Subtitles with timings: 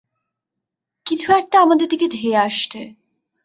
[1.05, 2.81] কিছু একটা আমাদের দিকে ধেয়ে আসছে!